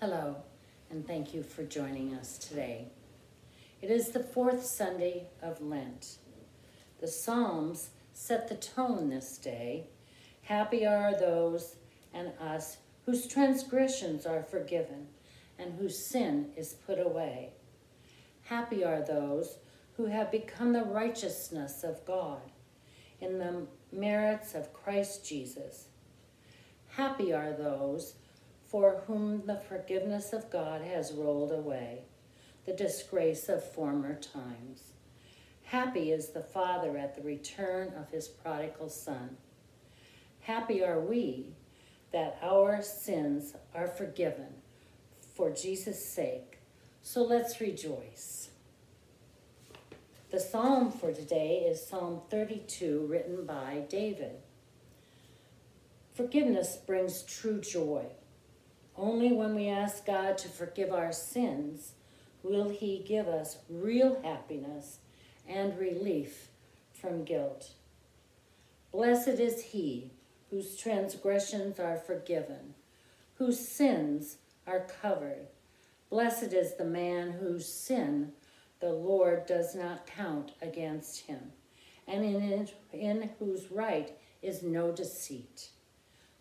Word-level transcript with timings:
Hello, 0.00 0.36
and 0.88 1.06
thank 1.06 1.34
you 1.34 1.42
for 1.42 1.62
joining 1.62 2.14
us 2.14 2.38
today. 2.38 2.86
It 3.82 3.90
is 3.90 4.08
the 4.08 4.22
fourth 4.22 4.64
Sunday 4.64 5.26
of 5.42 5.60
Lent. 5.60 6.16
The 7.02 7.06
Psalms 7.06 7.90
set 8.14 8.48
the 8.48 8.54
tone 8.54 9.10
this 9.10 9.36
day. 9.36 9.88
Happy 10.44 10.86
are 10.86 11.12
those 11.12 11.76
and 12.14 12.32
us 12.40 12.78
whose 13.04 13.26
transgressions 13.26 14.24
are 14.24 14.42
forgiven 14.42 15.08
and 15.58 15.74
whose 15.74 15.98
sin 15.98 16.46
is 16.56 16.76
put 16.86 16.98
away. 16.98 17.50
Happy 18.44 18.82
are 18.82 19.02
those 19.02 19.58
who 19.98 20.06
have 20.06 20.32
become 20.32 20.72
the 20.72 20.82
righteousness 20.82 21.84
of 21.84 22.06
God 22.06 22.40
in 23.20 23.38
the 23.38 23.66
merits 23.92 24.54
of 24.54 24.72
Christ 24.72 25.26
Jesus. 25.26 25.88
Happy 26.88 27.34
are 27.34 27.52
those 27.52 28.14
for 28.70 29.02
whom 29.08 29.44
the 29.46 29.56
forgiveness 29.68 30.32
of 30.32 30.48
God 30.48 30.80
has 30.82 31.12
rolled 31.12 31.50
away, 31.50 32.04
the 32.66 32.72
disgrace 32.72 33.48
of 33.48 33.64
former 33.72 34.14
times. 34.14 34.92
Happy 35.64 36.12
is 36.12 36.28
the 36.28 36.42
Father 36.42 36.96
at 36.96 37.16
the 37.16 37.22
return 37.22 37.92
of 37.98 38.10
his 38.10 38.28
prodigal 38.28 38.88
Son. 38.88 39.36
Happy 40.42 40.84
are 40.84 41.00
we 41.00 41.46
that 42.12 42.38
our 42.42 42.80
sins 42.80 43.54
are 43.74 43.88
forgiven 43.88 44.54
for 45.34 45.50
Jesus' 45.50 46.04
sake. 46.04 46.58
So 47.02 47.22
let's 47.22 47.60
rejoice. 47.60 48.50
The 50.30 50.38
psalm 50.38 50.92
for 50.92 51.12
today 51.12 51.64
is 51.68 51.84
Psalm 51.84 52.20
32, 52.30 53.06
written 53.08 53.46
by 53.46 53.82
David. 53.88 54.36
Forgiveness 56.14 56.76
brings 56.86 57.22
true 57.22 57.60
joy. 57.60 58.04
Only 58.96 59.32
when 59.32 59.54
we 59.54 59.68
ask 59.68 60.04
God 60.04 60.38
to 60.38 60.48
forgive 60.48 60.92
our 60.92 61.12
sins 61.12 61.92
will 62.42 62.68
He 62.68 63.04
give 63.06 63.28
us 63.28 63.58
real 63.68 64.20
happiness 64.22 64.98
and 65.48 65.78
relief 65.78 66.48
from 66.92 67.24
guilt. 67.24 67.70
Blessed 68.92 69.40
is 69.40 69.62
he 69.62 70.10
whose 70.50 70.76
transgressions 70.76 71.78
are 71.78 71.96
forgiven, 71.96 72.74
whose 73.34 73.58
sins 73.58 74.36
are 74.66 74.86
covered. 75.00 75.46
Blessed 76.10 76.52
is 76.52 76.74
the 76.74 76.84
man 76.84 77.32
whose 77.32 77.66
sin 77.66 78.32
the 78.80 78.92
Lord 78.92 79.46
does 79.46 79.74
not 79.74 80.06
count 80.06 80.52
against 80.60 81.20
him, 81.20 81.52
and 82.08 82.24
in, 82.24 82.68
in 82.92 83.30
whose 83.38 83.70
right 83.70 84.12
is 84.42 84.62
no 84.62 84.90
deceit. 84.90 85.68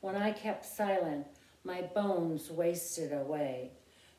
When 0.00 0.16
I 0.16 0.30
kept 0.30 0.64
silent, 0.64 1.26
my 1.64 1.82
bones 1.82 2.50
wasted 2.50 3.12
away 3.12 3.70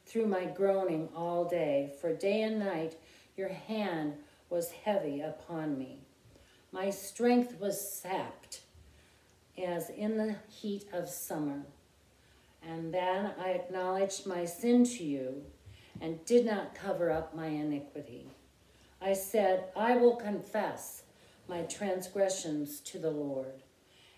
through 0.06 0.28
my 0.28 0.45
groaning 0.45 1.09
all 1.16 1.46
day, 1.46 1.94
for 2.02 2.14
day 2.14 2.42
and 2.42 2.59
night 2.59 2.96
your 3.38 3.50
hand 3.50 4.16
was 4.50 4.72
heavy 4.72 5.22
upon 5.22 5.78
me. 5.78 6.00
My 6.72 6.90
strength 6.90 7.59
was 7.59 7.80
sapped 7.80 8.62
as 9.58 9.90
in 9.90 10.18
the 10.18 10.36
heat 10.48 10.86
of 10.94 11.09
summer. 11.09 11.62
And 12.68 12.94
then 12.94 13.31
I 13.40 13.50
acknowledged 13.50 14.26
my 14.26 14.46
sin 14.46 14.84
to 14.86 15.03
you 15.03 15.44
and 16.02 16.24
did 16.26 16.46
not 16.46 16.76
cover 16.76 17.12
up 17.12 17.36
my 17.36 17.48
iniquity. 17.48 18.30
I 19.02 19.14
said, 19.14 19.66
I 19.76 19.98
will 19.98 20.16
confess 20.16 21.03
my 21.48 21.62
transgressions 21.64 22.80
to 22.81 23.00
the 23.00 23.12
Lord, 23.12 23.64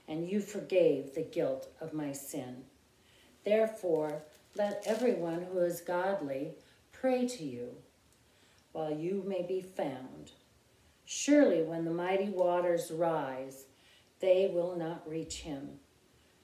and 0.07 0.27
you 0.27 0.39
forgave 0.41 1.13
the 1.13 1.21
guilt 1.21 1.67
of 1.79 1.93
my 1.93 2.11
sin. 2.11 2.63
Therefore, 3.43 4.23
let 4.55 4.83
everyone 4.85 5.47
who 5.51 5.59
is 5.59 5.81
godly 5.81 6.55
pray 6.91 7.27
to 7.27 7.43
you 7.43 7.69
while 8.71 8.91
you 8.91 9.23
may 9.25 9.41
be 9.41 9.61
found. 9.61 10.31
Surely, 11.05 11.61
when 11.61 11.85
the 11.85 11.91
mighty 11.91 12.29
waters 12.29 12.91
rise, 12.91 13.65
they 14.19 14.49
will 14.53 14.75
not 14.75 15.07
reach 15.09 15.41
him. 15.41 15.79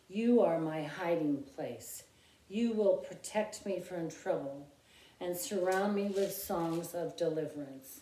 You 0.10 0.42
are 0.42 0.60
my 0.60 0.84
hiding 0.84 1.44
place. 1.56 2.04
You 2.50 2.72
will 2.74 2.98
protect 2.98 3.66
me 3.66 3.80
from 3.80 4.10
trouble 4.10 4.68
and 5.20 5.36
surround 5.36 5.96
me 5.96 6.08
with 6.08 6.32
songs 6.32 6.94
of 6.94 7.18
deliverance. 7.18 8.02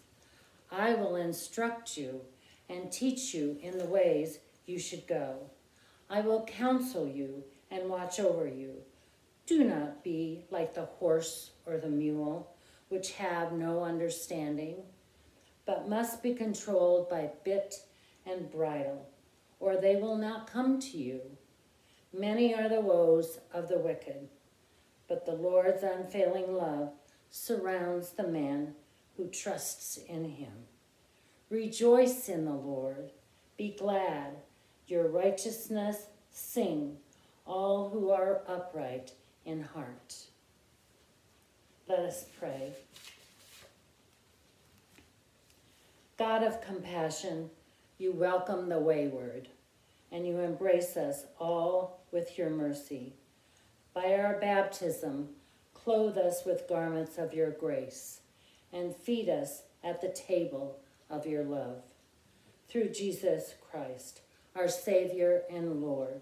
I 0.71 0.93
will 0.93 1.15
instruct 1.15 1.97
you 1.97 2.21
and 2.69 2.91
teach 2.91 3.33
you 3.33 3.57
in 3.61 3.77
the 3.77 3.85
ways 3.85 4.39
you 4.65 4.79
should 4.79 5.07
go. 5.07 5.49
I 6.09 6.21
will 6.21 6.45
counsel 6.45 7.07
you 7.07 7.43
and 7.75 7.89
watch 7.89 8.19
over 8.19 8.47
you. 8.47 8.75
Do 9.45 9.63
not 9.63 10.03
be 10.03 10.45
like 10.49 10.73
the 10.73 10.85
horse 10.85 11.51
or 11.65 11.77
the 11.77 11.89
mule, 11.89 12.55
which 12.89 13.11
have 13.13 13.51
no 13.51 13.83
understanding, 13.83 14.77
but 15.65 15.89
must 15.89 16.23
be 16.23 16.33
controlled 16.33 17.09
by 17.09 17.31
bit 17.43 17.75
and 18.25 18.49
bridle, 18.49 19.07
or 19.59 19.75
they 19.75 19.97
will 19.97 20.17
not 20.17 20.49
come 20.51 20.79
to 20.79 20.97
you. 20.97 21.21
Many 22.17 22.55
are 22.55 22.69
the 22.69 22.81
woes 22.81 23.39
of 23.53 23.67
the 23.67 23.77
wicked, 23.77 24.29
but 25.07 25.25
the 25.25 25.33
Lord's 25.33 25.83
unfailing 25.83 26.55
love 26.55 26.91
surrounds 27.29 28.11
the 28.11 28.27
man 28.27 28.73
who 29.17 29.27
trusts 29.27 29.97
in 30.07 30.25
him. 30.25 30.53
Rejoice 31.49 32.29
in 32.29 32.45
the 32.45 32.53
Lord, 32.53 33.11
be 33.57 33.75
glad, 33.77 34.37
your 34.87 35.07
righteousness 35.07 36.07
sing, 36.31 36.97
all 37.45 37.89
who 37.89 38.09
are 38.09 38.41
upright 38.47 39.11
in 39.45 39.61
heart. 39.61 40.15
Let 41.87 41.99
us 41.99 42.25
pray. 42.39 42.73
God 46.17 46.43
of 46.43 46.61
compassion, 46.61 47.49
you 47.97 48.11
welcome 48.11 48.69
the 48.69 48.79
wayward, 48.79 49.49
and 50.11 50.25
you 50.25 50.39
embrace 50.39 50.97
us 50.97 51.25
all 51.39 51.99
with 52.11 52.37
your 52.37 52.49
mercy. 52.49 53.13
By 53.93 54.15
our 54.15 54.39
baptism, 54.39 55.29
clothe 55.73 56.17
us 56.17 56.43
with 56.45 56.67
garments 56.67 57.17
of 57.17 57.33
your 57.33 57.51
grace, 57.51 58.21
and 58.73 58.95
feed 58.95 59.29
us 59.29 59.63
at 59.83 60.01
the 60.01 60.09
table 60.09 60.79
of 61.09 61.27
your 61.27 61.43
love. 61.43 61.83
Through 62.67 62.89
Jesus 62.89 63.53
Christ, 63.69 64.21
our 64.55 64.67
Savior 64.67 65.43
and 65.51 65.83
Lord, 65.83 66.21